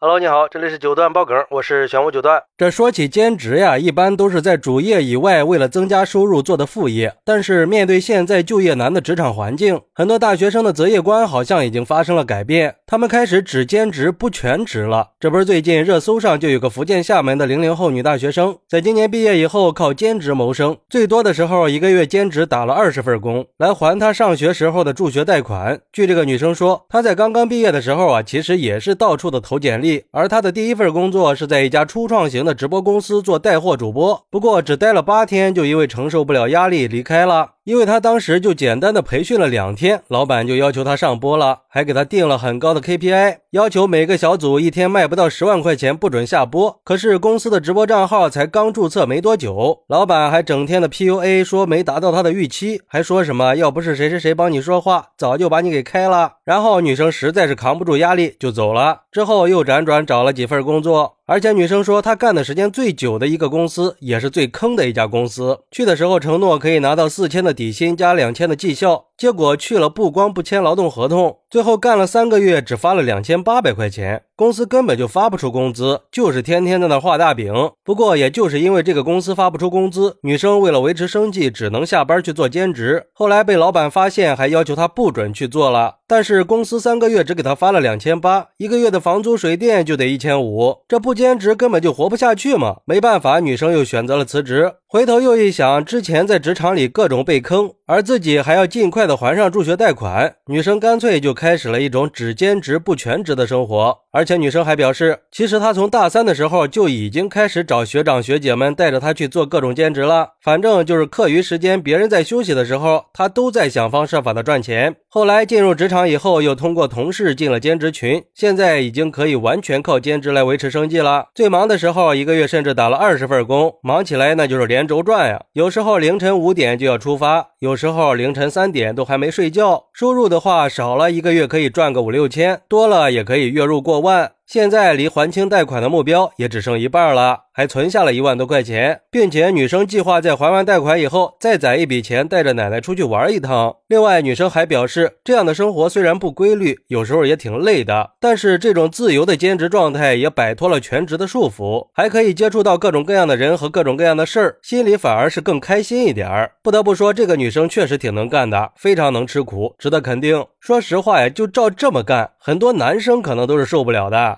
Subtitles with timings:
[0.00, 2.40] Hello，你好，这里是九段爆梗，我是玄武九段。
[2.56, 7.16] 这说起兼职呀，一般都是在主业以外，为了增加收入做的副业。
[7.24, 15.08] 但是面对现在就业难的职场环境，很多大学生的择业观好像已经发生了改变，他们开始只兼职不全职了。
[15.18, 25.80] 这不是最近热搜上就有个福建厦门的零零后女大学生，在今年毕业以后靠兼职谋生，最多的时候一个月兼职打了二十份工，来还她上学时候的助学贷款。
[25.92, 29.87] 据这个女生说，她在刚刚毕业的时候啊，其实也是到处的投简历。
[30.10, 37.52] 而他的第一份工作是在一家初创型的直播公司做带货主播，不过只待了八天，就因为承受不了压力离开了。
[37.68, 46.80] 因为他当时就简单的培训了两天，老板就要求他上播了，还给他定了很高的 KPI，要求每个小组一天卖不到十万块钱不准下播。
[46.82, 56.36] 可是公司的直播账号才刚注册没多久，老板还整天的 PUA 说没达到他的预期，还说什么要不是谁谁谁帮你说话，早就把你给开了。
[56.44, 61.17] 然后女生实在是扛不住压力就走了，之后又辗转找了几份工作。
[61.30, 65.60] 而且女生说，她干的时间最久的一个公司，也是最坑的一家公司。
[65.70, 69.08] 去的时候承诺可以拿到四千的底薪加两千的绩效。
[69.14, 77.52] 结果去了，不光不签劳动合同，最后干了三个月，只发了两千八百块钱，公司根本就发不出工资，就是天天在那画大饼。
[77.82, 83.06] 不过，也就是因为这个公司发不出工资，女生为了维持生计，只能下班去做兼职。
[83.12, 85.96] 后来被老板发现，还要求她不准去做了。
[86.06, 92.76] 但是公司三个月只给她发了两千八，一个月的房租水电就得一千五，这不兼职根本就活不下去嘛。
[92.84, 94.74] 没办法，女生又选择了辞职。
[94.86, 103.98] 回头又一想，之前在职场里各种被坑，而自己还要尽快的还上助学贷款，女生干脆就开始了一种只兼职不全职的生活。
[104.18, 114.96] 而且女生还表示，其实她从大三的时候就已经开始找学长学姐们带着她去做各种兼职了，反正就是课余时间别人在休息的时候，她都在想方设法的赚钱。
[115.08, 121.26] 后来进入职场以后，又通过同事进了兼职群，现在已经可以完全靠兼职来维持生计了。
[121.32, 124.88] 最忙的时候，一个月甚至打了二十份工，忙起来那就是连。
[124.88, 129.84] 轴转呀，有时候凌晨五点就要出发，有时候凌晨三点都还没睡觉。
[129.92, 134.07] 收入的话，少了一个月可以赚个五六千，多了也可以月入过万。
[134.08, 143.76] ว่า 现在离还清贷款的目标也只剩一半了，还存下了一万多块钱，并且女生计划在还完贷款以后再攒一笔钱，带着奶奶出去玩一趟。
[143.88, 156.52] 另外，女生还表示，这样的生活虽然不规律，有时候也挺累的，但是这种自由的兼职状态也摆脱了全职的束缚，还可以接触到各种各样的人和各种各样的事儿，心里反而是更开心一点儿。
[156.62, 160.42] 不得不说，这个女生确实挺能干的，非常能吃苦，值得肯定。
[160.58, 164.37] 说实话呀，就照这么干，很多男生可能都是受不了的。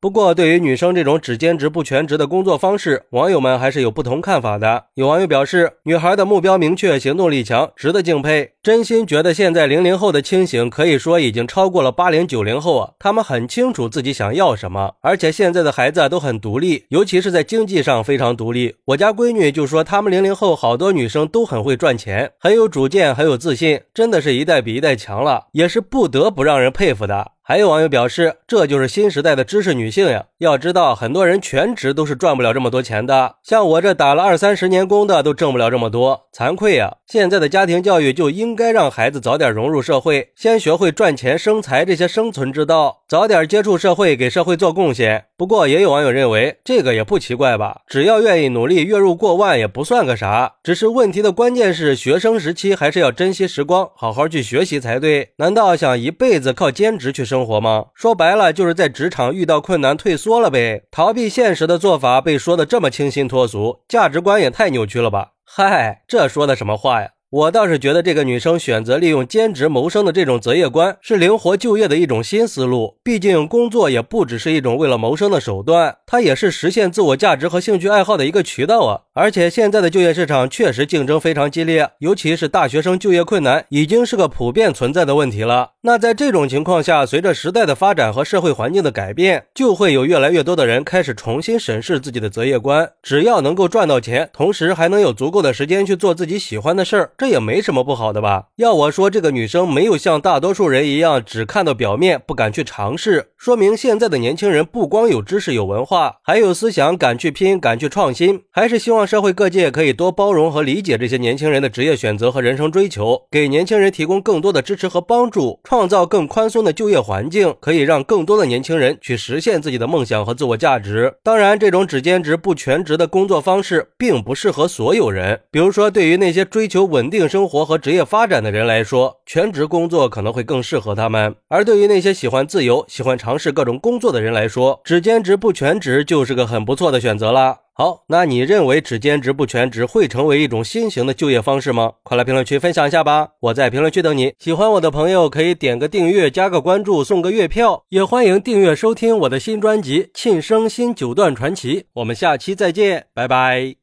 [0.00, 4.84] 不过，对于女生这种只兼职不全职的工作方式，网友们还是有不同看法的。
[4.94, 8.52] 有网友表示，女孩的目标明确，行动力强，值得敬佩。
[8.62, 12.92] 真心觉得现在零零后的清醒，可以说已经超过了八零九零后啊。
[13.00, 18.76] 他们很清楚自己想要什么，而且现在的孩子都很独立，尤其是在经济上非常独立。
[18.84, 27.32] 我家闺女就说，他们零零后好多女生都很会赚钱，很有主见，很有自信，真的是一代比一代强了，也是不得不让人佩服的。
[27.42, 30.24] 还有网友表示，这就是新时代的知识女性呀！
[30.38, 36.96] 要知道，很多人全职都是赚不了这么多钱的，像我这打了二三十年工的都挣不了这么多，惭愧呀！
[37.06, 45.28] 现在的家庭教育就应该让孩子早点融入社会，先学会赚钱生财这些生存之道，早点接触社会，给社会做贡献。
[45.34, 47.80] 不过，也有网友认为，这个也不奇怪吧？
[47.86, 50.56] 只要愿意努力，月入过万也不算个啥。
[50.62, 55.30] 只是问题的关键是，学生时期还是要珍惜时光，好好去学习才对。
[55.38, 57.46] 难道想一辈子靠兼职去生？
[57.46, 57.86] 活吗？
[57.94, 65.30] 说白了就是在职场遇到困难退缩了呗，逃避现实的做法被说的这么清新脱俗，价值观也太扭曲了吧？
[65.46, 67.08] 嗨，这说的什么话呀？
[67.30, 72.96] 我倒是觉得这个女生选择利用兼职谋生的这种择业观，是灵活就业的一种新思路。
[73.02, 79.00] 毕竟工作也不只是一种为了谋生的手段，它也是实现自我价值和兴趣爱好的一个渠道啊！
[79.18, 85.70] 而且现在的就业市场确实竞争非常激烈，尤其是大学生就业困难，已经是个普遍存在的问题了。
[85.80, 92.88] 那在这种情况下，随着时代的发展和社会环境的改变，就会有越来越多的人开始重新审视自己的择业观。
[93.02, 97.10] 只要能够赚到钱，同时还能有足够的时间去做自己喜欢的事儿。
[97.18, 98.44] 这也没什么不好的吧？
[98.54, 121.14] 要我说，这个女生没有像大多数人一样只看到表面，不敢去尝试，说明现在的年轻人不光有知识、有文化，还有思想，敢去拼，敢去创新，还是希望社会各界可以多包容和理解这些年轻人的职业选择和人生追求，给年轻人提供更多的支持和帮助，创造更宽松的就业环境，可以让更多的年轻人去实现自己的梦想和自我价值。
[121.22, 125.40] 当然，这种只兼职不全职的工作方式并不适合所有人。
[125.50, 137.56] 比如说，对于那些追求稳定生活和职业发展的人来说，全职工作可能会更适合他们；而对于那些喜欢自由、喜欢尝试各种工作的人来说，只兼职不全职就是个很不错的选择了。
[137.80, 141.92] 好，那你认为只兼职不全职会成为一种新型的就业方式吗？
[142.02, 143.28] 快来评论区分享一下吧！
[143.38, 144.34] 我在评论区等你。
[144.40, 151.82] 喜欢我的朋友可以点个订阅、加个关注、送个月票，也欢迎订阅收听我的新专辑《庆生新九段传奇》。
[151.92, 153.78] 我们下期再见，拜拜。